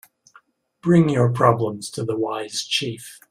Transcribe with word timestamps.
Bring 0.81 1.09
your 1.09 1.31
problems 1.31 1.91
to 1.91 2.03
the 2.03 2.17
wise 2.17 2.63
chief. 2.63 3.19